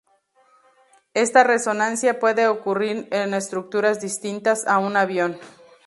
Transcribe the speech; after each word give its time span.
Esta 1.13 1.43
resonancia 1.43 2.17
puede 2.19 2.47
ocurrir 2.47 3.07
en 3.11 3.35
estructuras 3.35 4.01
distintas 4.01 4.65
a 4.65 4.79
un 4.79 4.97
avión. 4.97 5.37